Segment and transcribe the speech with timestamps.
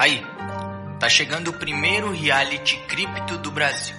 [0.00, 0.24] Aí,
[0.98, 3.94] tá chegando o primeiro reality cripto do Brasil,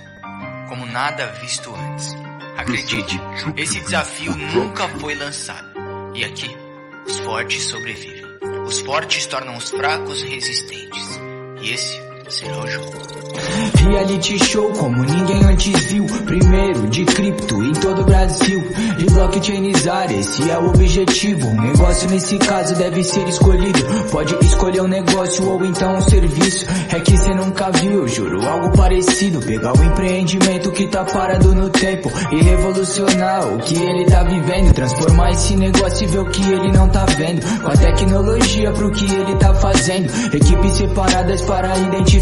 [0.68, 2.16] como nada visto antes.
[2.58, 3.22] Acredite,
[3.56, 5.70] esse desafio nunca foi lançado.
[6.16, 6.58] E aqui,
[7.06, 8.26] os fortes sobrevivem.
[8.66, 11.20] Os fortes tornam os fracos resistentes.
[11.62, 12.00] E esse
[12.32, 16.06] Reality show como ninguém antes viu.
[16.06, 18.64] Primeiro de cripto em todo o Brasil.
[19.00, 21.50] E blockchainizar, esse é o objetivo.
[21.50, 23.80] Um negócio nesse caso deve ser escolhido.
[24.10, 26.66] Pode escolher um negócio ou então um serviço.
[26.90, 29.42] É que cê nunca viu, juro, algo parecido.
[29.42, 34.74] Pegar o empreendimento que tá parado no tempo E revolucionar o que ele tá vivendo.
[34.74, 37.42] Transformar esse negócio e ver o que ele não tá vendo.
[37.62, 40.10] Com a tecnologia pro que ele tá fazendo.
[40.34, 42.21] Equipes separadas para identificar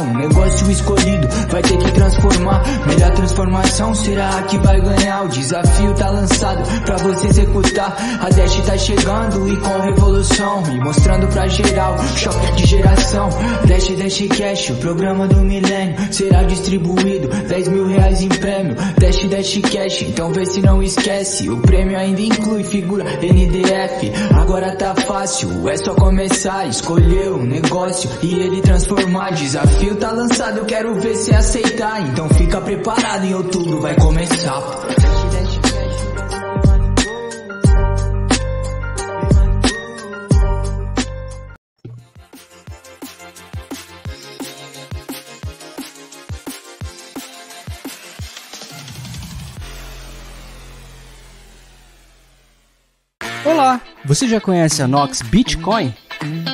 [0.00, 2.62] um negócio escolhido vai ter que transformar.
[2.86, 5.24] Melhor transformação será a que vai ganhar.
[5.24, 7.94] O desafio tá lançado pra você executar.
[8.20, 10.62] A Dash tá chegando e com revolução.
[10.72, 13.28] E mostrando pra geral, choque de geração.
[13.66, 15.94] Dash Dash Cash, o programa do milênio.
[16.10, 18.74] Será distribuído 10 mil reais em prêmio.
[18.98, 21.50] Dash Dash Cash, então vê se não esquece.
[21.50, 24.10] O prêmio ainda inclui figura NDF.
[24.34, 26.66] Agora tá fácil, é só começar.
[26.66, 29.33] Escolher um negócio e ele transformar.
[29.34, 32.00] Desafio tá lançado, eu quero ver se aceitar.
[32.08, 34.62] Então fica preparado, em outubro vai começar.
[53.44, 55.92] Olá, você já conhece a Nox Bitcoin?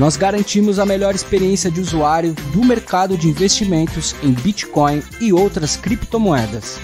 [0.00, 5.76] Nós garantimos a melhor experiência de usuário do mercado de investimentos em Bitcoin e outras
[5.76, 6.78] criptomoedas.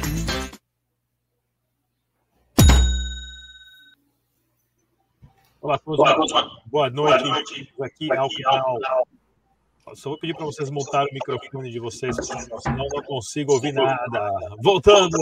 [5.62, 6.31] Olá, todos.
[6.66, 7.72] Boa noite.
[7.81, 8.78] Aqui ao final.
[9.94, 14.31] Só vou pedir para vocês montarem o microfone de vocês, senão não consigo ouvir nada.
[14.62, 15.19] Voltando.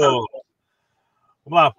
[1.46, 1.72] Vamos lá.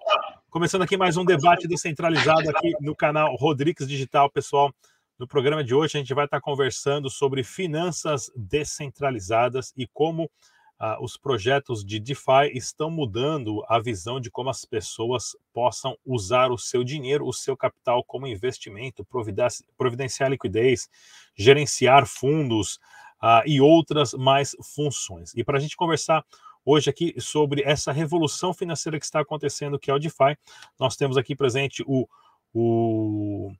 [0.48, 4.72] Começando aqui mais um debate descentralizado aqui no canal Rodrigues Digital, pessoal.
[5.18, 10.30] No programa de hoje, a gente vai estar conversando sobre finanças descentralizadas e como
[10.78, 16.52] ah, os projetos de DeFi estão mudando a visão de como as pessoas possam usar
[16.52, 19.06] o seu dinheiro, o seu capital como investimento,
[19.78, 20.86] providenciar liquidez,
[21.34, 22.78] gerenciar fundos
[23.18, 25.32] ah, e outras mais funções.
[25.34, 26.22] E para a gente conversar
[26.62, 30.36] hoje aqui sobre essa revolução financeira que está acontecendo, que é o DeFi,
[30.78, 32.06] nós temos aqui presente o,
[32.52, 33.50] o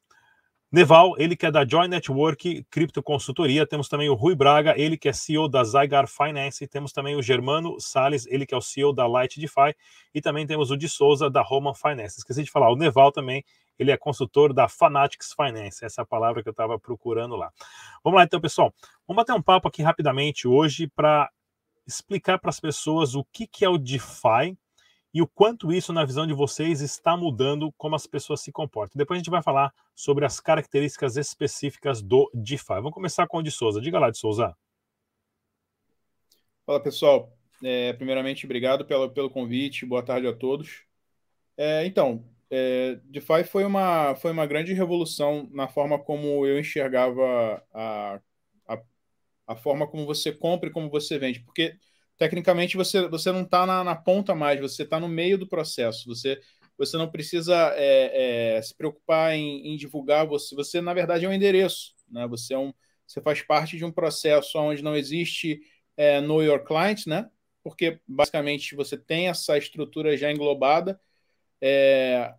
[0.76, 3.66] Neval, ele que é da Joy Network Cripto Consultoria.
[3.66, 6.68] Temos também o Rui Braga, ele que é CEO da Zygar Finance.
[6.68, 9.74] Temos também o Germano Sales, ele que é o CEO da Light DeFi.
[10.14, 12.18] E também temos o de Souza, da Roman Finance.
[12.18, 13.42] Esqueci de falar, o Neval também,
[13.78, 15.82] ele é consultor da Fanatics Finance.
[15.82, 17.50] Essa é a palavra que eu estava procurando lá.
[18.04, 18.70] Vamos lá então, pessoal.
[19.08, 21.30] Vamos bater um papo aqui rapidamente hoje para
[21.86, 24.54] explicar para as pessoas o que, que é o DeFi,
[25.16, 28.98] e o quanto isso, na visão de vocês, está mudando como as pessoas se comportam.
[28.98, 32.74] Depois a gente vai falar sobre as características específicas do DeFi.
[32.74, 33.80] Vamos começar com o de Souza.
[33.80, 34.54] Diga lá, de Souza.
[36.66, 37.34] Fala, pessoal.
[37.64, 39.86] É, primeiramente, obrigado pelo, pelo convite.
[39.86, 40.82] Boa tarde a todos.
[41.56, 47.64] É, então, é, DeFi foi uma, foi uma grande revolução na forma como eu enxergava
[47.72, 48.20] a,
[48.68, 48.82] a,
[49.46, 51.40] a forma como você compra e como você vende.
[51.40, 51.74] Porque
[52.16, 56.06] tecnicamente você, você não está na, na, ponta mais, você está no meio do processo.
[56.08, 56.40] Você,
[56.76, 60.26] você não precisa é, é, se preocupar em, em, divulgar.
[60.26, 61.94] Você, você, na verdade, é um endereço.
[62.10, 62.26] Né?
[62.28, 62.72] Você, é um,
[63.06, 65.60] você faz parte de um processo onde não existe
[65.96, 67.28] é, Know Your Client, né?
[67.62, 71.00] porque basicamente você tem essa estrutura já englobada.
[71.60, 72.32] É,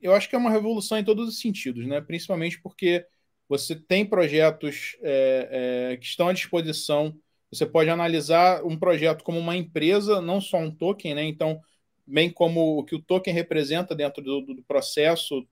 [0.00, 2.00] eu acho que é uma revolução em todos os sentidos, né?
[2.00, 3.04] principalmente porque
[3.48, 7.18] você tem projetos é, é, que estão à disposição
[7.52, 11.24] você pode analisar um projeto como uma empresa, não só um token, né?
[11.24, 11.60] Então,
[12.06, 15.46] bem como o que o token representa dentro do, do processo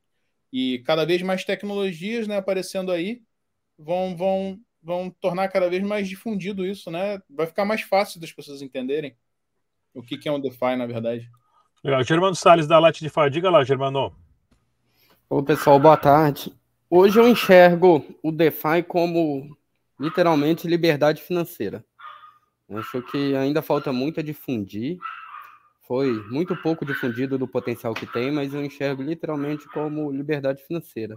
[0.53, 3.23] e cada vez mais tecnologias né, aparecendo aí
[3.79, 7.21] vão, vão, vão tornar cada vez mais difundido isso, né?
[7.29, 9.17] Vai ficar mais fácil das pessoas entenderem
[9.95, 11.29] o que, que é um DeFi, na verdade.
[11.83, 12.03] Legal.
[12.03, 13.31] Germano Salles, da Light DeFi.
[13.31, 14.15] Diga lá, Germano.
[15.29, 16.53] Ô, pessoal, boa tarde.
[16.91, 19.57] Hoje eu enxergo o DeFi como
[20.01, 21.85] literalmente liberdade financeira.
[22.71, 24.99] Acho que ainda falta muito a difundir,
[25.87, 31.17] foi muito pouco difundido do potencial que tem, mas eu enxergo literalmente como liberdade financeira.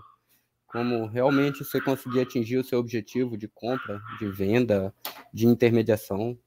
[0.65, 4.95] Como realmente você conseguir atingir o seu objetivo de compra, de venda,
[5.33, 6.39] de intermediação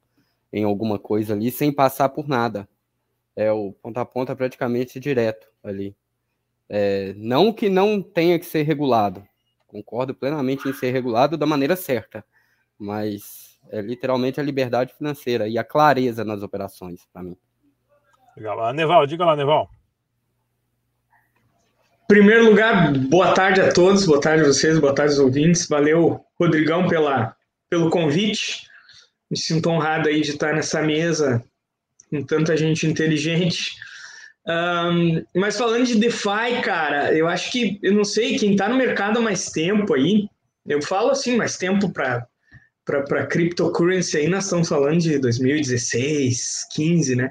[0.51, 2.67] em alguma coisa ali, sem passar por nada.
[3.37, 5.95] É o ponta a ponta praticamente direto ali.
[6.67, 9.23] É, não que não tenha que ser regulado,
[9.67, 12.25] concordo plenamente em ser regulado da maneira certa,
[12.79, 17.37] mas é literalmente a liberdade financeira e a clareza nas operações, para mim.
[18.37, 18.65] Legal.
[18.65, 19.71] Ah, Neval, diga lá, Neval.
[22.05, 25.67] Em primeiro lugar, boa tarde a todos, boa tarde a vocês, boa tarde aos ouvintes.
[25.69, 27.35] Valeu, Rodrigão, pela,
[27.71, 28.69] pelo convite.
[29.31, 31.43] Me sinto honrado aí de estar nessa mesa
[32.11, 33.73] com tanta gente inteligente.
[34.47, 38.77] Um, mas falando de DeFi, cara, eu acho que, eu não sei, quem está no
[38.77, 40.29] mercado há mais tempo aí,
[40.67, 42.27] eu falo assim, mais tempo para
[42.85, 47.31] para cryptocurrency aí, nós estamos falando de 2016, 15, né?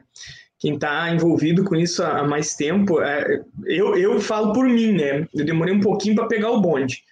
[0.63, 5.27] quem está envolvido com isso há mais tempo, é, eu, eu falo por mim, né?
[5.33, 7.03] Eu demorei um pouquinho para pegar o bonde.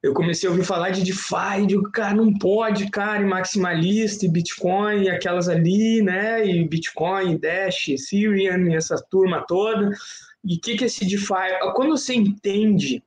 [0.00, 4.28] Eu comecei a ouvir falar de DeFi, de cara, não pode, cara, e maximalista, e
[4.28, 6.46] Bitcoin, e aquelas ali, né?
[6.46, 9.90] E Bitcoin, Dash, Ethereum, e essa turma toda.
[10.44, 11.58] E o que, que é esse DeFi?
[11.74, 13.02] Quando você entende,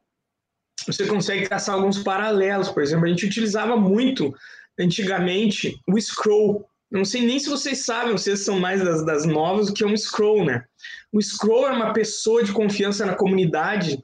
[0.85, 2.67] você consegue traçar alguns paralelos.
[2.67, 4.35] Por exemplo, a gente utilizava muito
[4.79, 9.69] antigamente o Scroll, não sei nem se vocês sabem, vocês são mais das, das novas,
[9.69, 10.63] o que é um scroll, né?
[11.11, 14.03] O scroll é uma pessoa de confiança na comunidade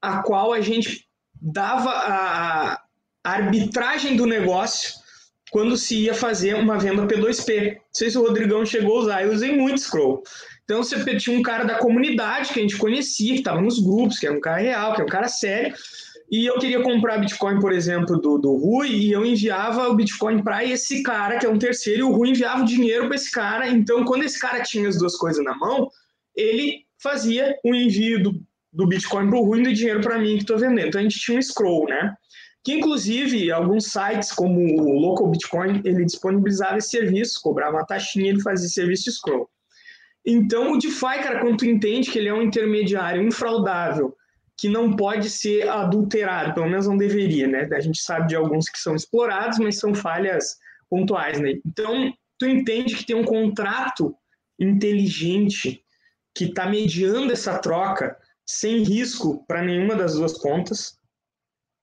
[0.00, 1.06] a qual a gente
[1.40, 2.74] dava a,
[3.24, 4.92] a arbitragem do negócio
[5.50, 7.74] quando se ia fazer uma venda P2P.
[7.76, 10.22] Não sei se o Rodrigão chegou a usar, eu usei muito scroll.
[10.64, 14.18] Então você tinha um cara da comunidade que a gente conhecia, que estava nos grupos,
[14.18, 15.74] que era um cara real, que era um cara sério,
[16.30, 20.42] e eu queria comprar Bitcoin, por exemplo, do, do Rui, e eu enviava o Bitcoin
[20.42, 23.30] para esse cara, que é um terceiro, e o Rui enviava o dinheiro para esse
[23.30, 23.66] cara.
[23.68, 25.88] Então, quando esse cara tinha as duas coisas na mão,
[26.36, 30.36] ele fazia o envio do, do Bitcoin para o Rui e do dinheiro para mim
[30.36, 30.88] que estou vendendo.
[30.88, 32.14] Então, a gente tinha um scroll, né?
[32.62, 38.28] Que, inclusive, alguns sites, como o Local Bitcoin, ele disponibilizava esse serviço, cobrava uma taxinha,
[38.28, 39.48] ele fazia serviço de scroll.
[40.26, 44.14] Então, o DeFi, cara, quando tu entende que ele é um intermediário infraudável,
[44.58, 47.68] que não pode ser adulterado, pelo menos não deveria, né?
[47.72, 50.56] A gente sabe de alguns que são explorados, mas são falhas
[50.90, 51.54] pontuais, né?
[51.64, 54.16] Então, tu entende que tem um contrato
[54.58, 55.84] inteligente
[56.34, 60.98] que está mediando essa troca sem risco para nenhuma das duas pontas,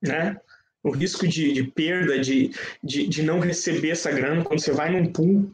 [0.04, 0.38] né?
[0.84, 2.52] O risco de, de perda, de,
[2.84, 5.52] de, de, não receber essa grana quando você vai num pool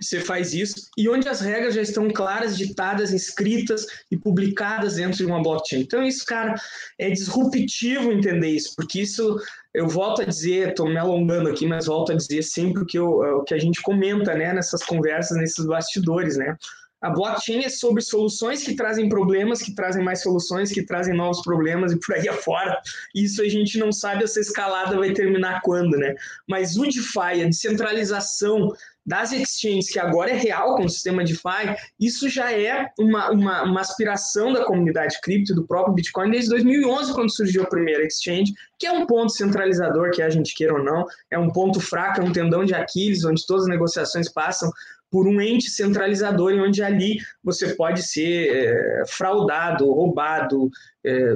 [0.00, 5.18] você faz isso, e onde as regras já estão claras, ditadas, escritas e publicadas dentro
[5.18, 5.80] de uma blockchain.
[5.80, 6.54] Então, isso, cara,
[6.98, 9.38] é disruptivo entender isso, porque isso,
[9.74, 12.98] eu volto a dizer, estou me alongando aqui, mas volto a dizer sempre o que,
[12.98, 16.56] eu, o que a gente comenta né, nessas conversas, nesses bastidores, né?
[17.00, 21.42] A blockchain é sobre soluções que trazem problemas, que trazem mais soluções, que trazem novos
[21.42, 22.78] problemas e por aí afora.
[23.14, 26.14] Isso a gente não sabe essa escalada vai terminar quando, né?
[26.48, 28.72] Mas o DeFi, a descentralização
[29.04, 33.62] das exchanges, que agora é real com o sistema DeFi, isso já é uma, uma,
[33.62, 38.52] uma aspiração da comunidade cripto, do próprio Bitcoin, desde 2011, quando surgiu a primeira exchange,
[38.78, 42.20] que é um ponto centralizador, que a gente queira ou não, é um ponto fraco,
[42.20, 44.70] é um tendão de Aquiles, onde todas as negociações passam
[45.10, 50.70] por um ente centralizador, em onde ali você pode ser é, fraudado, roubado,
[51.04, 51.34] é,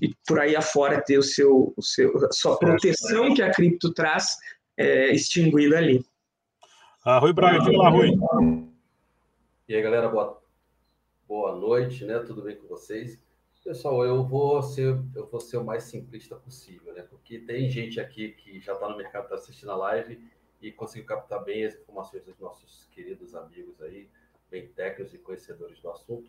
[0.00, 3.92] e por aí afora ter o seu, o seu, a sua proteção que a cripto
[3.94, 4.36] traz
[4.76, 6.04] é, extinguida ali.
[7.04, 8.10] Ah, Rui Braga, diga lá, Rui.
[9.68, 10.42] E aí, galera, boa,
[11.26, 12.18] boa noite, né?
[12.18, 13.18] Tudo bem com vocês?
[13.64, 17.02] Pessoal, eu vou ser, eu vou ser o mais simplista possível, né?
[17.02, 20.20] Porque tem gente aqui que já está no mercado, está assistindo a live
[20.66, 24.10] e conseguiu captar bem as informações dos nossos queridos amigos aí,
[24.50, 26.28] bem técnicos e conhecedores do assunto.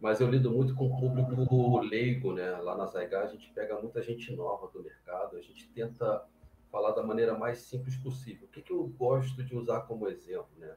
[0.00, 2.50] Mas eu lido muito com o público leigo, né?
[2.56, 6.26] Lá na Zaiga a gente pega muita gente nova do mercado, a gente tenta
[6.72, 8.48] falar da maneira mais simples possível.
[8.48, 10.50] O que, que eu gosto de usar como exemplo?
[10.56, 10.74] Né?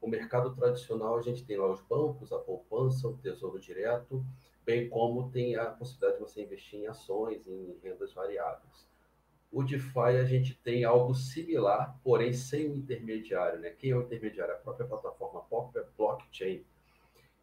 [0.00, 4.24] O mercado tradicional, a gente tem lá os bancos, a poupança, o tesouro direto,
[4.64, 8.87] bem como tem a possibilidade de você investir em ações, em rendas variáveis.
[9.50, 13.60] O DeFi, a gente tem algo similar, porém sem o intermediário.
[13.60, 13.70] Né?
[13.70, 14.54] Quem é o intermediário?
[14.54, 16.64] A própria plataforma, a própria blockchain.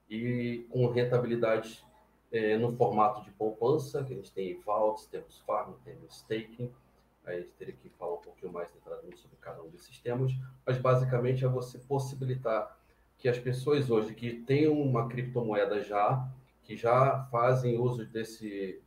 [0.10, 1.84] E com rentabilidade
[2.32, 6.72] é, no formato de poupança, que a gente tem vaults, temos farm, temos staking,
[7.26, 10.32] Aí a gente teria que falar um pouquinho mais detalhadamente sobre cada um desses temas,
[10.66, 12.78] mas basicamente é você possibilitar
[13.18, 16.30] que as pessoas hoje que têm uma criptomoeda já,
[16.64, 18.80] que já fazem uso desse,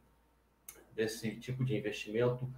[0.95, 2.49] desse tipo de investimento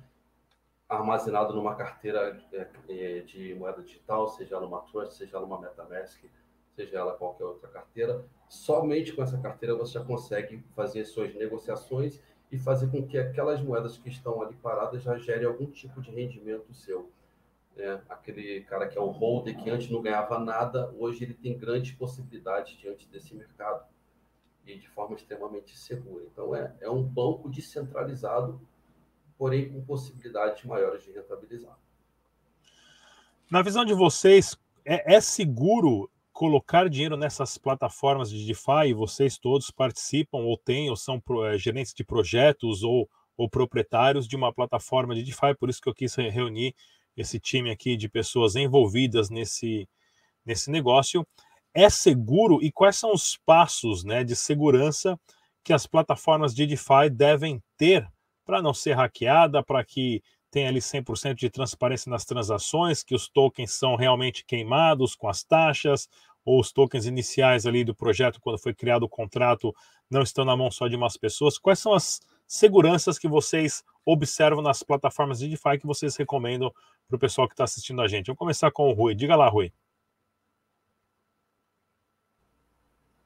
[0.90, 6.20] armazenado numa carteira é, é, de moeda digital, seja numa Trust, seja numa MetaMask,
[6.74, 8.24] seja ela qualquer outra carteira.
[8.48, 12.20] Somente com essa carteira você já consegue fazer suas negociações
[12.50, 16.10] e fazer com que aquelas moedas que estão ali paradas já gerem algum tipo de
[16.10, 17.08] rendimento seu.
[17.76, 21.56] É, aquele cara que é o holder, que antes não ganhava nada, hoje ele tem
[21.56, 23.84] grandes possibilidades diante desse mercado
[24.66, 26.24] e de forma extremamente segura.
[26.24, 28.60] Então, é, é um banco descentralizado,
[29.40, 31.74] porém com possibilidades maiores de rentabilizar.
[33.50, 34.54] Na visão de vocês,
[34.84, 38.92] é, é seguro colocar dinheiro nessas plataformas de DeFi?
[38.94, 44.36] Vocês todos participam ou têm, ou são é, gerentes de projetos ou, ou proprietários de
[44.36, 46.74] uma plataforma de DeFi, por isso que eu quis reunir
[47.16, 49.88] esse time aqui de pessoas envolvidas nesse,
[50.44, 51.26] nesse negócio.
[51.72, 55.18] É seguro e quais são os passos né, de segurança
[55.64, 58.06] que as plataformas de DeFi devem ter
[58.50, 63.28] para não ser hackeada, para que tenha ali 100% de transparência nas transações, que os
[63.28, 66.08] tokens são realmente queimados com as taxas,
[66.44, 69.72] ou os tokens iniciais ali do projeto, quando foi criado o contrato,
[70.10, 71.58] não estão na mão só de umas pessoas.
[71.58, 76.74] Quais são as seguranças que vocês observam nas plataformas de DeFi que vocês recomendam
[77.06, 78.26] para o pessoal que está assistindo a gente?
[78.26, 79.14] Vamos começar com o Rui.
[79.14, 79.72] Diga lá, Rui.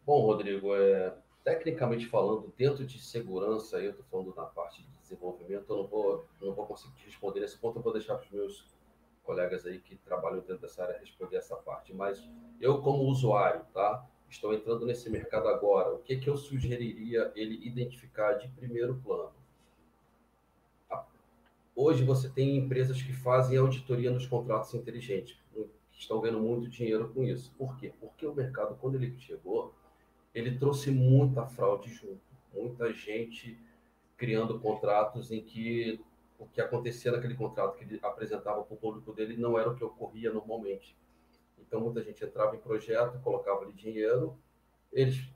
[0.04, 1.14] Bom, Rodrigo, é,
[1.44, 6.26] tecnicamente falando, dentro de segurança, eu estou falando na parte de desenvolvimento, eu não vou,
[6.40, 8.74] não vou conseguir responder nesse ponto, eu vou deixar para os meus
[9.22, 11.92] colegas aí que trabalham dentro dessa área responder essa parte.
[11.92, 12.26] Mas
[12.60, 14.06] eu, como usuário, tá?
[14.28, 15.94] Estou entrando nesse mercado agora.
[15.94, 19.32] O que, que eu sugeriria ele identificar de primeiro plano?
[21.76, 27.08] Hoje você tem empresas que fazem auditoria nos contratos inteligentes, que estão ganhando muito dinheiro
[27.12, 27.52] com isso.
[27.58, 27.92] Por quê?
[28.00, 29.74] Porque o mercado, quando ele chegou,
[30.34, 32.20] ele trouxe muita fraude junto,
[32.52, 33.58] muita gente
[34.16, 36.00] criando contratos em que
[36.38, 39.74] o que acontecia naquele contrato que ele apresentava para o público dele não era o
[39.74, 40.96] que ocorria normalmente.
[41.58, 44.36] Então, muita gente entrava em projeto, colocava ali dinheiro,
[44.92, 45.28] eles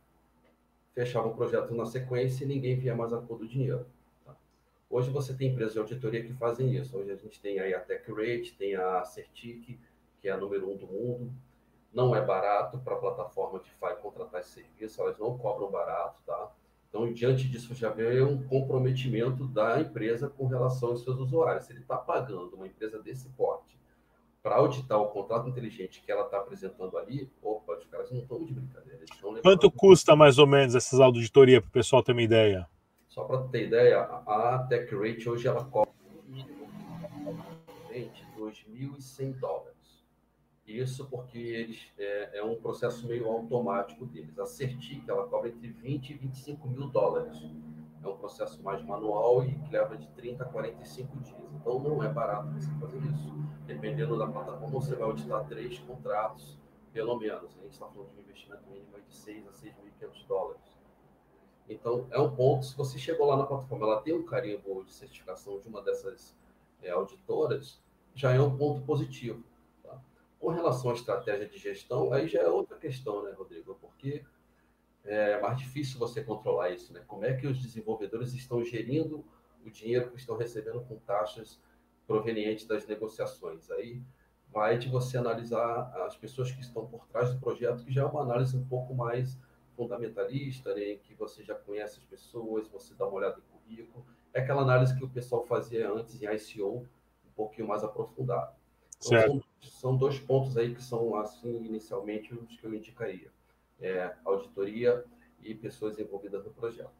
[0.94, 3.86] fechavam o projeto na sequência e ninguém via mais a cor do dinheiro.
[4.24, 4.36] Tá?
[4.90, 6.96] Hoje você tem empresas de auditoria que fazem isso.
[6.96, 9.78] Hoje a gente tem aí a TechRate, tem a Certic,
[10.20, 11.32] que é a número um do mundo.
[11.92, 16.20] Não é barato para a plataforma de DeFi contratar esse serviço, elas não cobram barato,
[16.26, 16.52] tá?
[16.88, 21.66] Então, diante disso, já vê um comprometimento da empresa com relação aos seus usuários.
[21.66, 23.78] Se ele está pagando uma empresa desse porte
[24.42, 28.42] para auditar o contrato inteligente que ela está apresentando ali, opa, os caras não estão
[28.44, 29.04] de brincadeira.
[29.42, 32.66] Quanto custa mais ou menos essas auditorias para o pessoal ter uma ideia?
[33.08, 35.92] Só para ter ideia, a TechRate hoje ela cobra
[36.26, 36.68] mínimo
[37.92, 39.77] de 2.100 dólares.
[40.68, 44.38] Isso porque eles é, é, um processo meio automático deles.
[44.38, 47.42] A Certic ela cobra entre 20 e 25 mil dólares.
[48.04, 51.38] É um processo mais manual e que leva de 30 a 45 dias.
[51.54, 53.34] Então não é barato você fazer isso.
[53.66, 56.58] Dependendo da plataforma, você vai auditar três contratos,
[56.92, 57.56] pelo menos.
[57.58, 60.78] A gente está falando de um investimento mínimo de 6 a 6.500 dólares.
[61.66, 62.66] Então é um ponto.
[62.66, 66.36] Se você chegou lá na plataforma, ela tem um carimbo de certificação de uma dessas
[66.82, 67.82] é, auditoras,
[68.14, 69.42] já é um ponto positivo
[70.38, 73.76] com relação à estratégia de gestão, aí já é outra questão, né, Rodrigo?
[73.80, 74.24] Porque
[75.04, 77.02] é mais difícil você controlar isso, né?
[77.06, 79.24] Como é que os desenvolvedores estão gerindo
[79.64, 81.60] o dinheiro que estão recebendo com taxas
[82.06, 83.70] provenientes das negociações?
[83.70, 84.02] Aí
[84.52, 88.04] vai de você analisar as pessoas que estão por trás do projeto, que já é
[88.04, 89.38] uma análise um pouco mais
[89.76, 94.04] fundamentalista, né, em que você já conhece as pessoas, você dá uma olhada em currículo.
[94.34, 96.86] É aquela análise que o pessoal fazia antes em ICO,
[97.26, 98.52] um pouquinho mais aprofundado.
[99.06, 103.30] Então, são, são, dois pontos aí que são, assim, inicialmente, os que eu indicaria.
[103.80, 105.04] É, auditoria
[105.42, 106.90] e pessoas envolvidas no projeto.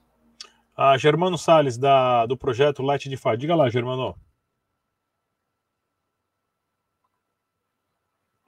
[0.76, 3.36] Ah, Germano Salles, da, do projeto Light DeFi.
[3.36, 4.14] Diga lá, Germano.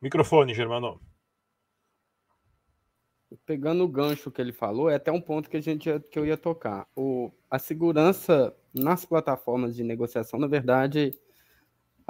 [0.01, 1.01] Microfone, Germano.
[3.45, 6.25] Pegando o gancho que ele falou, é até um ponto que, a gente, que eu
[6.25, 6.89] ia tocar.
[6.97, 11.13] O, a segurança nas plataformas de negociação, na verdade,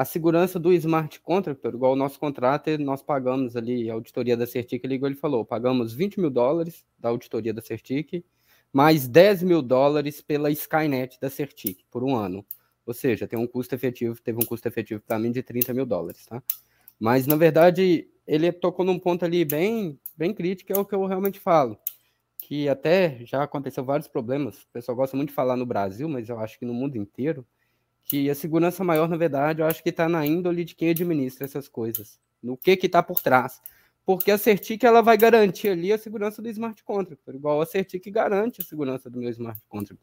[0.00, 4.46] a segurança do smart contract, igual o nosso contrato, nós pagamos ali, a auditoria da
[4.46, 8.24] Certic ligou, ele falou, pagamos 20 mil dólares da auditoria da Certic,
[8.72, 12.46] mais 10 mil dólares pela Skynet da Certic, por um ano.
[12.86, 15.84] Ou seja, tem um custo efetivo, teve um custo efetivo para mim de 30 mil
[15.84, 16.42] dólares, tá?
[16.98, 21.04] Mas, na verdade, ele tocou num ponto ali bem, bem crítico, é o que eu
[21.04, 21.78] realmente falo.
[22.38, 24.62] Que até já aconteceu vários problemas.
[24.62, 27.46] O pessoal gosta muito de falar no Brasil, mas eu acho que no mundo inteiro
[28.04, 31.44] que a segurança maior, na verdade, eu acho que está na índole de quem administra
[31.44, 33.60] essas coisas, no que que está por trás.
[34.04, 38.10] Porque a Certic ela vai garantir ali a segurança do smart contract, igual a Certic
[38.10, 40.02] garante a segurança do meu smart contract.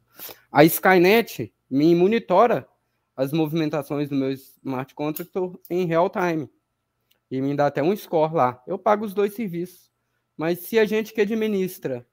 [0.51, 2.67] A Skynet me monitora
[3.15, 5.31] as movimentações do meu smart contract
[5.69, 6.49] em real time
[7.29, 8.63] e me dá até um score lá.
[8.65, 9.91] Eu pago os dois serviços.
[10.37, 12.07] Mas se a gente que administra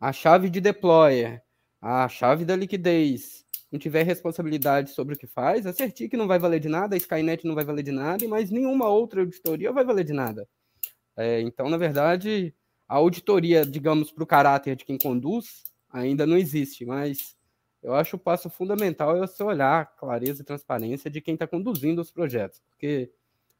[0.00, 1.42] a chave de deployer,
[1.80, 6.38] a chave da liquidez, não tiver responsabilidade sobre o que faz, a Certic não vai
[6.38, 9.84] valer de nada, a Skynet não vai valer de nada, mas nenhuma outra auditoria vai
[9.84, 10.48] valer de nada.
[11.16, 12.54] É, então, na verdade,
[12.88, 17.36] a auditoria, digamos, para o caráter de quem conduz, ainda não existe, mas
[17.82, 22.00] eu acho o passo fundamental é você olhar clareza e transparência de quem está conduzindo
[22.00, 23.10] os projetos, porque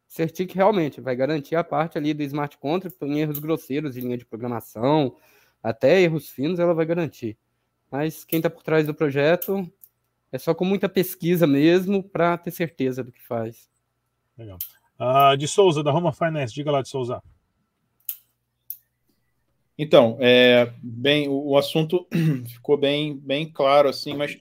[0.09, 4.17] Certic realmente vai garantir a parte ali do smart contract em erros grosseiros de linha
[4.17, 5.17] de programação,
[5.63, 7.37] até erros finos ela vai garantir.
[7.91, 9.71] Mas quem está por trás do projeto
[10.31, 13.69] é só com muita pesquisa mesmo para ter certeza do que faz.
[14.37, 14.59] Legal.
[15.01, 17.23] Uh, de Souza, da Roma Finance, diga lá de Souza.
[19.79, 22.07] Então, é, bem, o, o, assunto
[22.53, 24.37] ficou bem, bem claro, assim, mas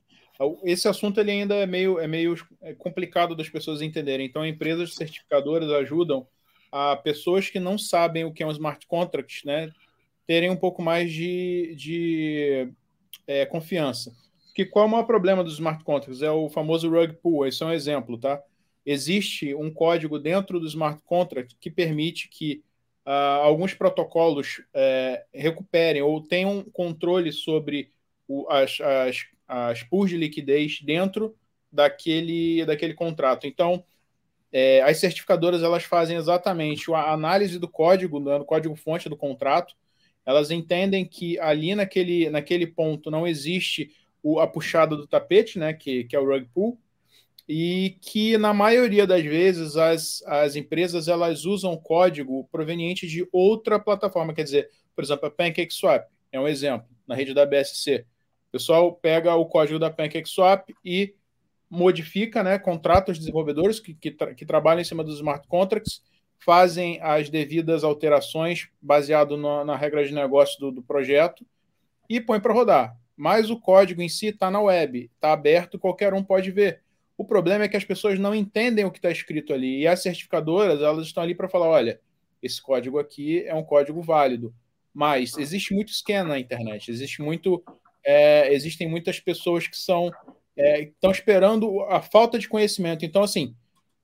[0.64, 4.26] esse assunto ele ainda é meio, é meio é complicado das pessoas entenderem.
[4.26, 6.28] Então, empresas certificadoras ajudam
[6.72, 9.72] a pessoas que não sabem o que é um smart contract, né,
[10.26, 12.70] terem um pouco mais de, de
[13.26, 14.12] é, confiança.
[14.58, 16.24] Que qual é o maior problema dos smart contracts?
[16.24, 17.46] É o famoso rug pull.
[17.46, 18.42] Esse é um exemplo, tá?
[18.84, 22.64] Existe um código dentro do smart contract que permite que
[23.06, 27.92] uh, alguns protocolos uh, recuperem ou tenham controle sobre
[28.28, 31.36] o, as, as, as pools de liquidez dentro
[31.72, 33.46] daquele, daquele contrato.
[33.46, 33.84] Então,
[34.52, 39.76] é, as certificadoras elas fazem exatamente a análise do código, do código-fonte do contrato.
[40.26, 45.74] Elas entendem que ali naquele, naquele ponto não existe o, a puxada do tapete, né,
[45.74, 46.80] que, que é o rug pull,
[47.48, 53.80] e que na maioria das vezes as, as empresas elas usam código proveniente de outra
[53.80, 58.06] plataforma, quer dizer, por exemplo, a PancakeSwap é um exemplo na rede da BSC.
[58.50, 61.16] O pessoal pega o código da PancakeSwap e
[61.70, 66.02] modifica, né, contrata os desenvolvedores que, que, tra que trabalham em cima dos smart contracts,
[66.40, 71.46] fazem as devidas alterações baseado na, na regra de negócio do, do projeto
[72.10, 76.14] e põe para rodar mas o código em si está na web, está aberto, qualquer
[76.14, 76.82] um pode ver.
[77.18, 79.80] O problema é que as pessoas não entendem o que está escrito ali.
[79.82, 82.00] E as certificadoras, elas estão ali para falar: olha,
[82.44, 84.54] esse código aqui é um código válido.
[84.94, 87.64] Mas existe muito scan na internet, existe muito,
[88.06, 90.12] é, existem muitas pessoas que são
[90.56, 93.06] é, estão esperando a falta de conhecimento.
[93.06, 93.56] Então, assim,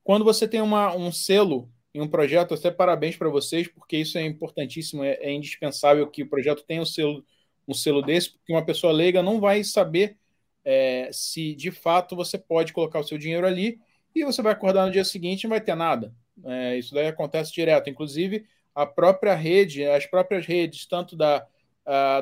[0.04, 4.18] quando você tem uma, um selo em um projeto, até parabéns para vocês, porque isso
[4.18, 7.24] é importantíssimo, é, é indispensável que o projeto tenha o selo
[7.66, 10.16] um selo desse, porque uma pessoa leiga não vai saber
[10.64, 13.78] é, se de fato você pode colocar o seu dinheiro ali
[14.14, 16.14] e você vai acordar no dia seguinte e não vai ter nada.
[16.44, 17.90] É, isso daí acontece direto.
[17.90, 21.46] Inclusive, a própria rede, as próprias redes, tanto da,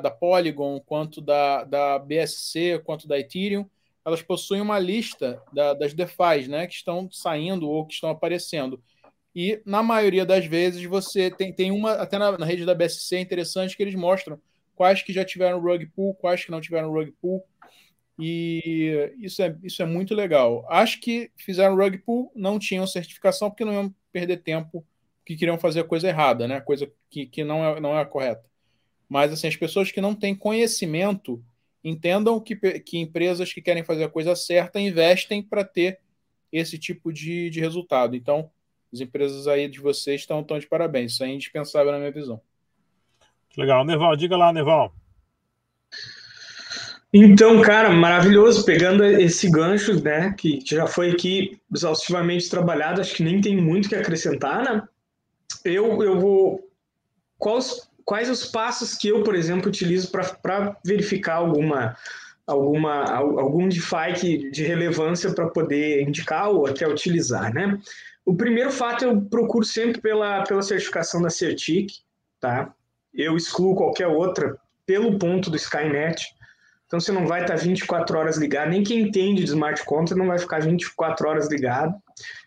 [0.02, 3.68] da Polygon, quanto da, da BSC, quanto da Ethereum,
[4.04, 8.82] elas possuem uma lista da, das DeFi né, que estão saindo ou que estão aparecendo.
[9.34, 13.16] E, na maioria das vezes, você tem, tem uma, até na, na rede da BSC,
[13.16, 14.38] é interessante que eles mostram
[14.82, 17.46] quais que já tiveram rug pull, quais que não tiveram rug pull.
[18.18, 20.66] E isso é, isso é muito legal.
[20.68, 24.84] Acho que fizeram rug pull, não tinham certificação porque não iam perder tempo,
[25.24, 26.60] que queriam fazer a coisa errada, né?
[26.60, 28.44] Coisa que, que não, é, não é a correta.
[29.08, 31.40] Mas assim, as pessoas que não têm conhecimento
[31.84, 36.00] entendam que, que empresas que querem fazer a coisa certa investem para ter
[36.50, 38.16] esse tipo de, de resultado.
[38.16, 38.50] Então,
[38.92, 41.12] as empresas aí de vocês estão, estão de parabéns.
[41.12, 42.42] Isso é indispensável na minha visão.
[43.56, 43.84] Legal.
[43.84, 44.94] Neval, diga lá, Neval.
[47.14, 53.22] Então, cara, maravilhoso, pegando esse gancho, né, que já foi aqui exaustivamente trabalhado, acho que
[53.22, 54.82] nem tem muito que acrescentar, né?
[55.62, 56.70] Eu, eu vou.
[57.38, 61.94] Quais, quais os passos que eu, por exemplo, utilizo para verificar alguma,
[62.46, 67.78] alguma, algum DeFi de relevância para poder indicar ou até utilizar, né?
[68.24, 71.90] O primeiro fato eu procuro sempre pela, pela certificação da Certic,
[72.40, 72.72] tá?
[73.14, 76.24] Eu excluo qualquer outra pelo ponto do Skynet.
[76.86, 80.26] Então você não vai estar 24 horas ligado, nem quem entende de smart contract não
[80.26, 81.94] vai ficar 24 horas ligado.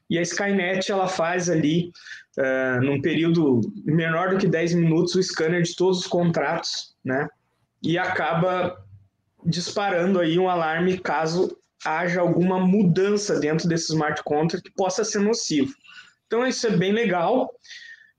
[0.09, 1.91] E a Skynet ela faz ali,
[2.37, 7.27] uh, num período menor do que 10 minutos, o scanner de todos os contratos, né?
[7.81, 8.77] E acaba
[9.43, 15.19] disparando aí um alarme caso haja alguma mudança dentro desse smart contract que possa ser
[15.19, 15.73] nocivo.
[16.25, 17.49] Então isso é bem legal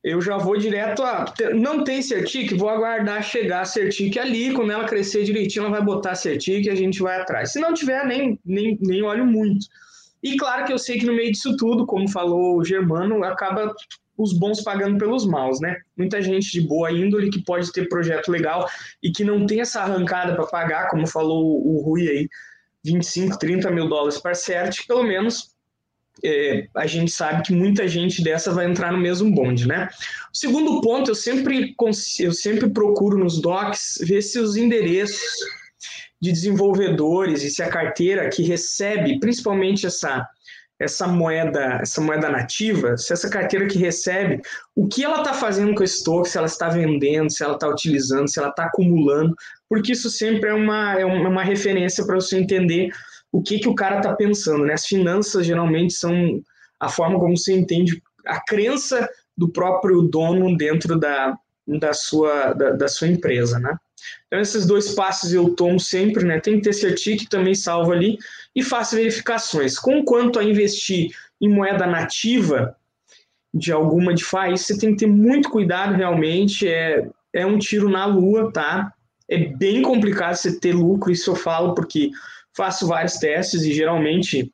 [0.07, 1.25] eu já vou direto a.
[1.53, 2.57] Não tem Certic?
[2.57, 4.55] Vou aguardar chegar a Certic ali.
[4.55, 7.51] Quando ela crescer direitinho, ela vai botar Certic e a gente vai atrás.
[7.51, 9.67] Se não tiver, nem, nem, nem olho muito.
[10.23, 13.75] E claro que eu sei que no meio disso tudo, como falou o Germano, acaba
[14.17, 15.77] os bons pagando pelos maus, né?
[15.97, 18.69] Muita gente de boa índole que pode ter projeto legal
[19.03, 22.29] e que não tem essa arrancada para pagar, como falou o Rui aí,
[22.85, 25.56] 25, 30 mil dólares para CERT, pelo menos
[26.25, 29.89] é, a gente sabe que muita gente dessa vai entrar no mesmo bonde, né?
[30.33, 31.75] O segundo ponto, eu sempre,
[32.21, 35.21] eu sempre procuro nos docs ver se os endereços
[36.21, 40.27] de desenvolvedores e se a carteira que recebe, principalmente essa
[40.79, 44.43] essa moeda, essa moeda nativa, se essa carteira que recebe,
[44.75, 47.67] o que ela está fazendo com esse token, se ela está vendendo, se ela está
[47.67, 49.35] utilizando, se ela está acumulando,
[49.69, 52.91] porque isso sempre é uma, é uma referência para você entender
[53.37, 54.65] o que, que o cara está pensando.
[54.65, 54.73] Né?
[54.73, 56.43] As finanças geralmente são
[56.81, 62.71] a forma como você entende a crença do próprio dono dentro da, da, sua, da,
[62.71, 63.59] da sua empresa.
[63.59, 63.77] Né?
[64.27, 66.41] Então, esses dois passos eu tomo sempre, né?
[66.41, 68.17] Tem que ter certificado também salvo ali
[68.55, 69.79] e faço verificações.
[69.79, 72.75] Com quanto a investir em moeda nativa
[73.53, 76.67] de alguma DeFi, você tem que ter muito cuidado realmente.
[76.67, 78.93] É, é um tiro na lua, tá?
[79.29, 82.11] É bem complicado você ter lucro, isso eu falo porque
[82.57, 84.53] faço vários testes e geralmente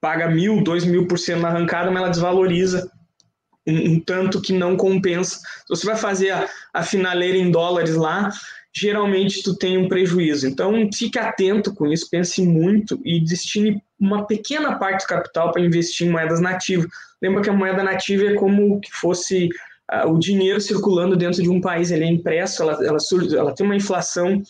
[0.00, 2.90] paga mil, dois mil por cento na arrancada, mas ela desvaloriza
[3.66, 5.38] um, um, tanto que não compensa.
[5.38, 8.30] Se você vai fazer a, a finaleira em dólares lá,
[8.72, 10.46] geralmente tu tem um prejuízo.
[10.46, 15.62] Então, fique atento com isso, pense muito e destine uma pequena parte do capital para
[15.62, 16.86] investir em moedas nativas.
[17.22, 19.48] Lembra que a moeda nativa é como que fosse
[19.90, 22.98] uh, o dinheiro circulando dentro de um país, ele é impresso, ela, ela,
[23.34, 24.42] ela tem uma inflação,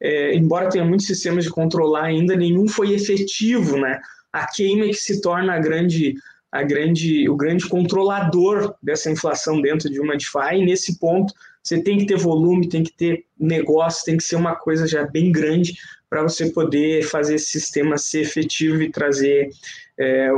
[0.00, 4.00] é, embora tenha muitos sistemas de controlar ainda, nenhum foi efetivo, né?
[4.32, 6.14] A queima é que se torna a grande
[6.52, 10.56] a grande, o grande controlador dessa inflação dentro de uma DeFi.
[10.56, 14.36] E nesse ponto, você tem que ter volume, tem que ter negócio, tem que ser
[14.36, 15.76] uma coisa já bem grande
[16.08, 19.50] para você poder fazer esse sistema ser efetivo e trazer
[19.98, 20.30] é,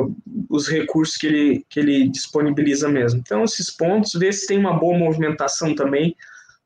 [0.48, 3.20] os recursos que ele, que ele disponibiliza mesmo.
[3.20, 6.16] Então, esses pontos, ver se tem uma boa movimentação também.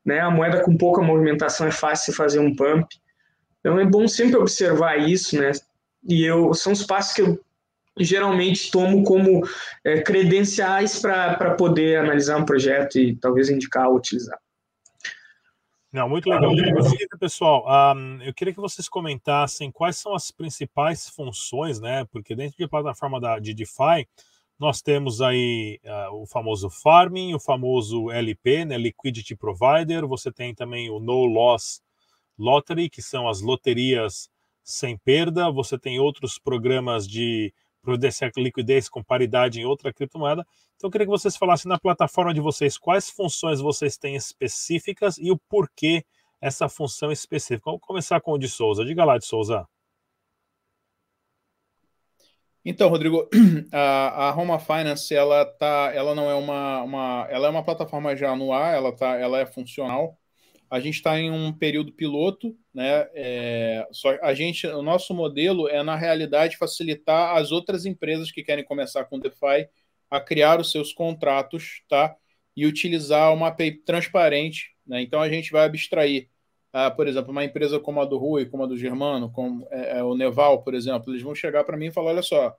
[0.05, 0.19] Né?
[0.19, 2.87] A moeda com pouca movimentação é fácil fazer um pump.
[3.59, 5.51] Então, é bom sempre observar isso, né?
[6.03, 7.39] E eu, são os passos que eu
[7.97, 9.41] geralmente tomo como
[9.83, 14.37] é, credenciais para poder analisar um projeto e talvez indicar ou utilizar.
[15.93, 16.51] Não, muito legal.
[16.51, 22.03] Inclusive, pessoal, um, eu queria que vocês comentassem quais são as principais funções, né?
[22.11, 24.07] Porque dentro de plataforma da, de DeFi,
[24.63, 28.77] nós temos aí uh, o famoso farming, o famoso LP, né?
[28.77, 31.81] Liquidity Provider, você tem também o No Loss
[32.39, 34.29] Lottery, que são as loterias
[34.63, 40.47] sem perda, você tem outros programas de providenciar liquidez com paridade em outra criptomoeda.
[40.77, 45.17] Então, eu queria que vocês falassem na plataforma de vocês quais funções vocês têm específicas
[45.17, 46.05] e o porquê
[46.39, 47.63] essa função específica.
[47.65, 48.85] Vamos começar com o de Souza.
[48.85, 49.67] Diga lá, de Souza.
[52.65, 53.29] Então, Rodrigo,
[53.71, 58.35] a, Roma Finance ela tá, ela não é uma, uma, ela é uma plataforma já
[58.35, 60.17] no ar, ela tá, ela é funcional.
[60.69, 63.07] A gente está em um período piloto, né?
[63.13, 68.43] É, só a gente, o nosso modelo é na realidade facilitar as outras empresas que
[68.43, 69.67] querem começar com DeFi
[70.09, 72.15] a criar os seus contratos, tá?
[72.55, 75.01] E utilizar uma API transparente, né?
[75.01, 76.29] Então a gente vai abstrair,
[76.73, 79.99] uh, por exemplo, uma empresa como a do Rui, como a do Germano, como é,
[79.99, 82.55] é, o Neval, por exemplo, eles vão chegar para mim e falar, olha só,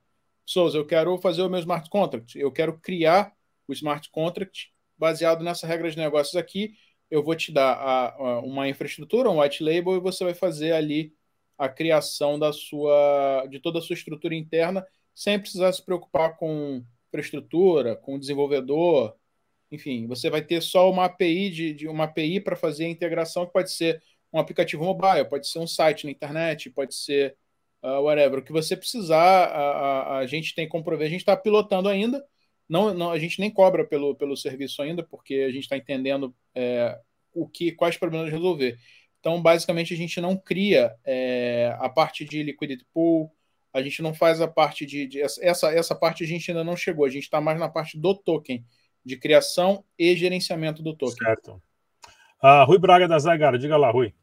[0.46, 3.32] Souza, eu quero fazer o meu smart contract, eu quero criar
[3.66, 6.74] o smart contract baseado nessa regra de negócios aqui.
[7.10, 10.72] Eu vou te dar a, a, uma infraestrutura, um white label, e você vai fazer
[10.72, 11.12] ali
[11.56, 16.84] a criação da sua, de toda a sua estrutura interna, sem precisar se preocupar com
[17.08, 19.14] infraestrutura, com desenvolvedor,
[19.74, 23.46] enfim, você vai ter só uma API de, de uma API para fazer a integração
[23.46, 27.36] que pode ser um aplicativo mobile, pode ser um site na internet, pode ser
[27.82, 28.40] uh, whatever.
[28.40, 31.06] O que você precisar, a, a, a gente tem como prover.
[31.06, 32.24] A gente está pilotando ainda,
[32.68, 36.34] não, não, a gente nem cobra pelo, pelo serviço ainda, porque a gente está entendendo
[36.54, 36.98] é,
[37.32, 38.78] o que, quais problemas resolver.
[39.20, 43.30] Então, basicamente, a gente não cria é, a parte de liquidity pool,
[43.72, 45.20] a gente não faz a parte de, de.
[45.20, 48.14] essa, essa parte a gente ainda não chegou, a gente está mais na parte do
[48.14, 48.64] token,
[49.04, 51.16] de criação e gerenciamento do token.
[51.16, 51.62] Certo.
[52.42, 54.14] Uh, Rui Braga da Zagara, diga lá, Rui.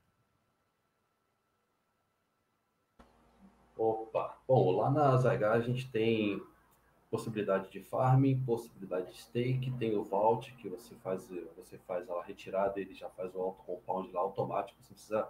[3.78, 6.42] Opa, bom, lá na Zagara a gente tem
[7.10, 12.22] possibilidade de farming, possibilidade de stake, tem o vault que você faz, você faz a
[12.22, 15.28] retirada, ele já faz o auto compound lá automático, você precisa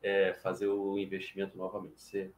[0.00, 2.00] é, fazer o investimento novamente.
[2.00, 2.30] Você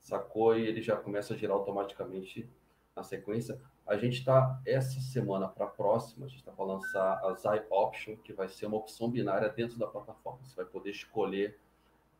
[0.00, 2.46] sacou e ele já começa a girar automaticamente
[2.94, 3.60] na sequência.
[3.90, 7.60] A gente está essa semana para a próxima, a gente está para lançar a Zai
[7.68, 10.38] Option, que vai ser uma opção binária dentro da plataforma.
[10.44, 11.58] Você vai poder escolher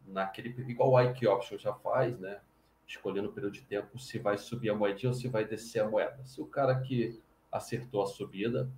[0.04, 2.40] naquele igual o IQ Option já faz, né?
[2.88, 5.88] escolhendo o período de tempo se vai subir a moedinha ou se vai descer a
[5.88, 6.24] moeda.
[6.24, 8.68] Se o cara que acertou a subida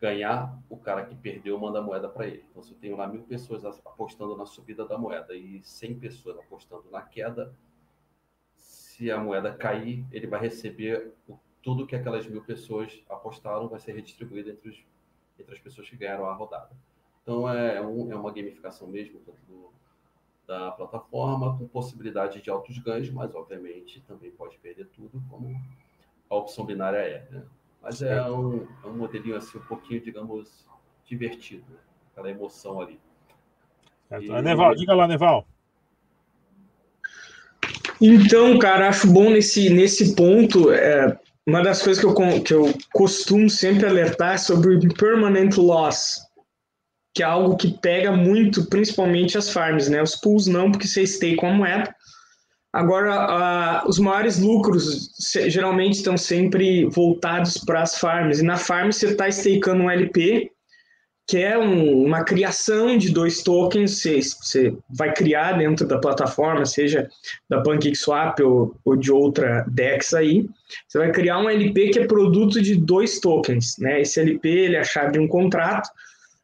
[0.00, 2.46] ganhar, o cara que perdeu manda a moeda para ele.
[2.48, 6.38] Então, se eu tenho lá mil pessoas apostando na subida da moeda e 100 pessoas
[6.38, 7.52] apostando na queda,
[8.54, 13.80] se a moeda cair, ele vai receber o, tudo que aquelas mil pessoas apostaram, vai
[13.80, 14.84] ser redistribuído entre, os,
[15.38, 16.70] entre as pessoas que ganharam a rodada.
[17.22, 19.70] Então é, é um, é uma gamificação mesmo do,
[20.46, 25.54] da plataforma, com possibilidade de altos ganhos, mas obviamente também pode perder tudo, como
[26.28, 27.28] a opção binária é.
[27.30, 27.44] Né?
[27.80, 30.66] Mas é um, é um modelinho assim um pouquinho, digamos,
[31.04, 31.78] divertido, né?
[32.10, 32.98] aquela emoção ali.
[34.10, 34.42] E...
[34.42, 35.46] Neval, diga lá, Neval.
[38.00, 40.72] Então, cara, acho bom nesse, nesse ponto.
[40.72, 45.56] É, uma das coisas que eu, que eu costumo sempre alertar é sobre o permanent
[45.56, 46.20] loss,
[47.14, 50.02] que é algo que pega muito, principalmente as farms, né?
[50.02, 51.94] Os pools não, porque você stake com a moeda.
[52.72, 55.10] Agora, os maiores lucros
[55.48, 58.38] geralmente estão sempre voltados para as farms.
[58.38, 60.52] E na farm você está stakeando um LP,
[61.30, 66.66] que é um, uma criação de dois tokens, você, você, vai criar dentro da plataforma,
[66.66, 67.08] seja
[67.48, 70.44] da PancakeSwap ou, ou de outra DEX aí,
[70.88, 74.00] você vai criar um LP que é produto de dois tokens, né?
[74.00, 75.88] Esse LP ele é a chave de um contrato,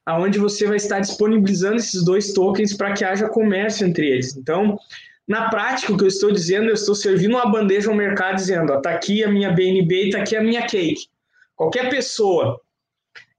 [0.07, 4.37] aonde você vai estar disponibilizando esses dois tokens para que haja comércio entre eles.
[4.37, 4.79] Então,
[5.27, 8.81] na prática, o que eu estou dizendo, eu estou servindo uma bandeja ao mercado dizendo,
[8.81, 11.09] tá aqui a minha BNB e tá aqui a minha cake.
[11.57, 12.61] Qualquer pessoa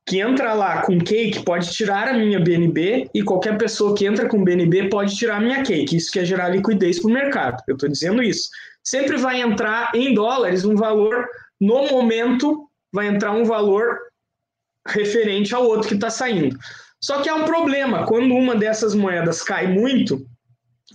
[0.08, 4.30] que entra lá com cake pode tirar a minha BNB e qualquer pessoa que entra
[4.30, 5.98] com BNB pode tirar a minha cake.
[5.98, 7.62] Isso quer gerar liquidez para o mercado.
[7.68, 8.50] Eu estou dizendo isso.
[8.82, 11.28] Sempre vai entrar em dólares um valor,
[11.60, 13.98] no momento, vai entrar um valor
[14.88, 16.58] referente ao outro que está saindo.
[17.02, 18.06] Só que há um problema.
[18.06, 20.26] Quando uma dessas moedas cai muito,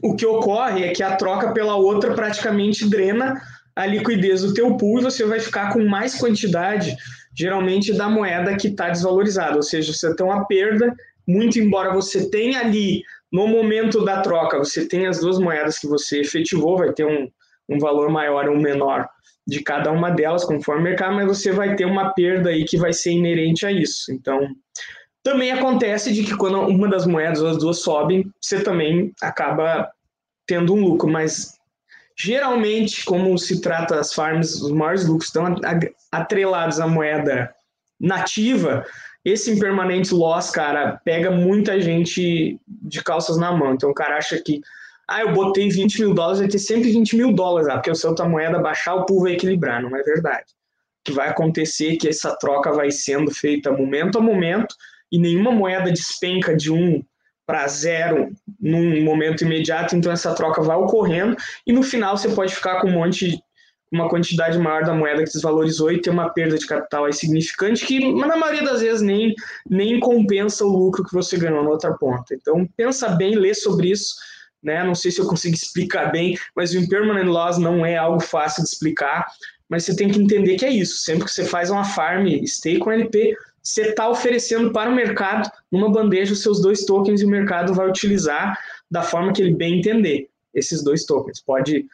[0.03, 3.39] o que ocorre é que a troca pela outra praticamente drena
[3.75, 6.97] a liquidez do teu pool e você vai ficar com mais quantidade
[7.35, 10.95] geralmente da moeda que está desvalorizada, ou seja, você tem uma perda,
[11.27, 15.87] muito embora você tenha ali, no momento da troca, você tenha as duas moedas que
[15.87, 17.29] você efetivou, vai ter um,
[17.69, 19.09] um valor maior ou menor
[19.47, 22.77] de cada uma delas, conforme o mercado, mas você vai ter uma perda aí que
[22.77, 24.13] vai ser inerente a isso.
[24.13, 24.55] Então,
[25.23, 29.91] também acontece de que quando uma das moedas ou as duas sobem, você também acaba
[30.47, 31.59] tendo um lucro, mas
[32.19, 35.57] Geralmente, como se trata as farms, os maiores lucros estão
[36.11, 37.55] atrelados à moeda
[37.99, 38.85] nativa,
[39.25, 43.75] esse impermanente loss, cara, pega muita gente de calças na mão.
[43.75, 44.61] Então o cara acha que,
[45.09, 47.95] ah, eu botei 20 mil dólares, vai ter sempre 20 mil dólares, ah, porque o
[47.95, 49.81] seu moeda baixar, o pool vai equilibrar.
[49.81, 50.47] Não é verdade.
[51.01, 54.75] O que vai acontecer é que essa troca vai sendo feita momento a momento
[55.11, 57.03] e nenhuma moeda despenca de um
[57.53, 61.37] para zero num momento imediato, então essa troca vai ocorrendo
[61.67, 63.39] e no final você pode ficar com um monte
[63.93, 67.85] uma quantidade maior da moeda que desvalorizou e ter uma perda de capital aí significante
[67.85, 69.35] que na maioria das vezes nem,
[69.69, 72.35] nem compensa o lucro que você ganhou na outra ponta.
[72.35, 74.15] Então pensa bem, lê sobre isso,
[74.63, 74.83] né?
[74.83, 78.63] Não sei se eu consigo explicar bem, mas o impermanent loss não é algo fácil
[78.63, 79.27] de explicar,
[79.69, 81.03] mas você tem que entender que é isso.
[81.03, 85.51] Sempre que você faz uma farm stake com LP, você está oferecendo para o mercado
[85.71, 88.59] numa bandeja os seus dois tokens e o mercado vai utilizar
[88.91, 91.41] da forma que ele bem entender esses dois tokens.
[91.41, 91.87] Pode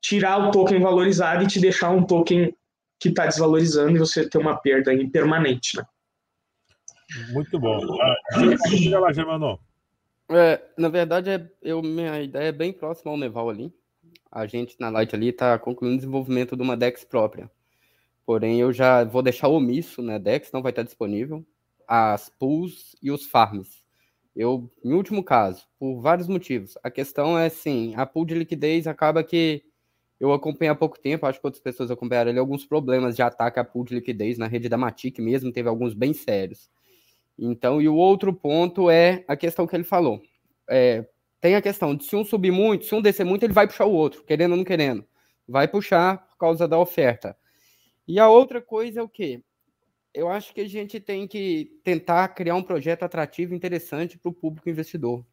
[0.00, 2.54] tirar o token valorizado e te deixar um token
[2.98, 5.76] que está desvalorizando e você ter uma perda impermanente.
[5.76, 5.84] Né?
[7.32, 7.80] Muito bom.
[8.00, 9.58] Ah, lá, Germano.
[10.28, 13.72] É, na verdade, é, eu, minha ideia é bem próxima ao Neval ali.
[14.30, 17.50] A gente na Light ali está concluindo o desenvolvimento de uma DEX própria.
[18.26, 20.18] Porém, eu já vou deixar omisso, né?
[20.18, 21.46] Dex não vai estar disponível.
[21.86, 23.84] As pools e os farms.
[24.34, 26.76] Eu, em último caso, por vários motivos.
[26.82, 29.62] A questão é assim, a pool de liquidez acaba que
[30.18, 33.60] eu acompanhei há pouco tempo, acho que outras pessoas acompanharam ali alguns problemas de ataque
[33.60, 36.68] à pool de liquidez na rede da Matic mesmo, teve alguns bem sérios.
[37.38, 40.22] Então, e o outro ponto é a questão que ele falou.
[40.68, 41.06] É,
[41.40, 43.84] tem a questão de se um subir muito, se um descer muito, ele vai puxar
[43.84, 45.04] o outro, querendo ou não querendo.
[45.46, 47.36] Vai puxar por causa da oferta.
[48.06, 49.42] E a outra coisa é o quê?
[50.14, 54.30] Eu acho que a gente tem que tentar criar um projeto atrativo e interessante para
[54.30, 55.24] o público investidor.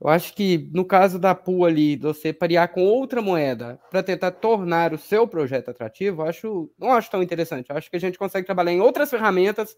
[0.00, 4.30] Eu acho que no caso da pool ali, você parear com outra moeda para tentar
[4.30, 7.68] tornar o seu projeto atrativo, eu acho, não acho tão interessante.
[7.68, 9.76] Eu acho que a gente consegue trabalhar em outras ferramentas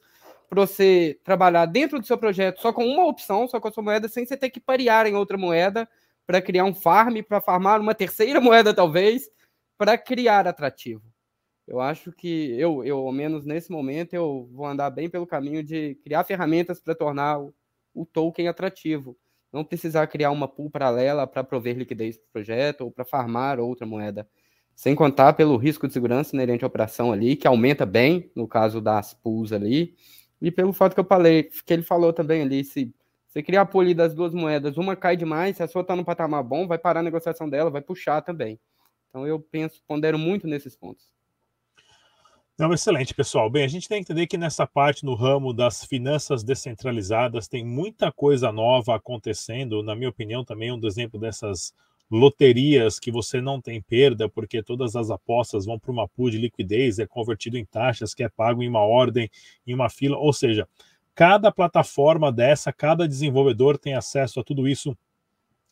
[0.48, 3.82] para você trabalhar dentro do seu projeto só com uma opção, só com a sua
[3.82, 5.88] moeda, sem você ter que parear em outra moeda
[6.24, 9.28] para criar um farm, para farmar uma terceira moeda, talvez,
[9.76, 11.11] para criar atrativo.
[11.66, 15.62] Eu acho que eu, eu, ao menos nesse momento, eu vou andar bem pelo caminho
[15.62, 17.54] de criar ferramentas para tornar o,
[17.94, 19.16] o, token atrativo.
[19.52, 23.60] Não precisar criar uma pool paralela para prover liquidez para o projeto ou para farmar
[23.60, 24.28] outra moeda.
[24.74, 28.80] Sem contar pelo risco de segurança inerente à operação ali, que aumenta bem no caso
[28.80, 29.94] das pools ali,
[30.40, 32.92] e pelo fato que eu falei, que ele falou também ali, se
[33.28, 35.94] você criar a pool ali das duduas moedas, uma cai demais, se a sua está
[35.94, 38.58] no patamar bom, vai parar a negociação dela, vai puxar também.
[39.08, 41.12] Então eu penso, pondero muito nesses pontos.
[42.62, 43.50] Não, excelente, pessoal.
[43.50, 47.66] Bem, a gente tem que entender que nessa parte, no ramo das finanças descentralizadas, tem
[47.66, 49.82] muita coisa nova acontecendo.
[49.82, 51.74] Na minha opinião, também um exemplo dessas
[52.08, 56.38] loterias que você não tem perda, porque todas as apostas vão para uma pool de
[56.38, 59.28] liquidez, é convertido em taxas, que é pago em uma ordem,
[59.66, 60.16] em uma fila.
[60.16, 60.68] Ou seja,
[61.16, 64.96] cada plataforma dessa, cada desenvolvedor tem acesso a tudo isso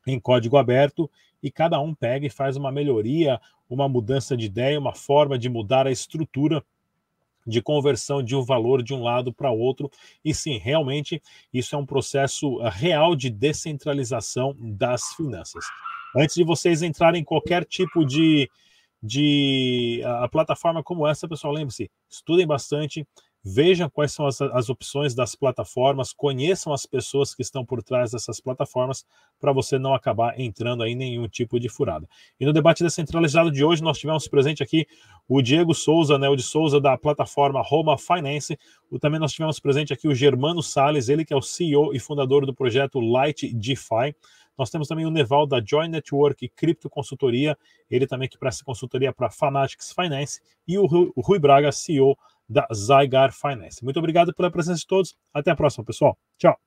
[0.04, 1.08] em código aberto
[1.40, 5.48] e cada um pega e faz uma melhoria, uma mudança de ideia, uma forma de
[5.48, 6.64] mudar a estrutura
[7.46, 9.90] de conversão de um valor de um lado para outro.
[10.24, 11.22] E sim, realmente
[11.52, 15.64] isso é um processo eh, real de descentralização das finanças.
[16.16, 18.50] Antes de vocês entrarem em qualquer tipo de,
[19.02, 23.06] de a plataforma como essa, pessoal, lembre-se, estudem bastante,
[23.42, 28.10] Vejam quais são as, as opções das plataformas, conheçam as pessoas que estão por trás
[28.10, 29.06] dessas plataformas
[29.40, 32.06] para você não acabar entrando aí em nenhum tipo de furada.
[32.38, 34.86] E no debate descentralizado de hoje, nós tivemos presente aqui
[35.26, 38.58] o Diego Souza, né, o de Souza da plataforma Roma Finance.
[38.90, 41.98] O, também nós tivemos presente aqui o Germano Sales, ele que é o CEO e
[41.98, 44.14] fundador do projeto Light DeFi.
[44.58, 47.56] Nós temos também o Neval da Join Network Cripto Consultoria,
[47.90, 52.14] ele também que presta consultoria para Fanatics Finance, e o Rui Braga, CEO
[52.50, 53.84] da Zygar Finance.
[53.84, 55.14] Muito obrigado pela presença de todos.
[55.32, 56.18] Até a próxima, pessoal.
[56.36, 56.58] Tchau.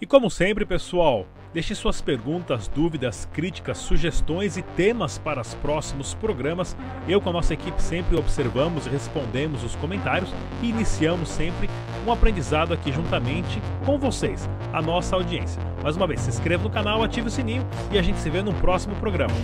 [0.00, 6.14] E como sempre, pessoal, deixe suas perguntas, dúvidas, críticas, sugestões e temas para os próximos
[6.14, 6.76] programas.
[7.08, 10.30] Eu com a nossa equipe sempre observamos e respondemos os comentários
[10.62, 11.68] e iniciamos sempre
[12.06, 15.60] um aprendizado aqui juntamente com vocês, a nossa audiência.
[15.82, 18.40] Mais uma vez, se inscreva no canal, ative o sininho e a gente se vê
[18.40, 19.34] no próximo programa.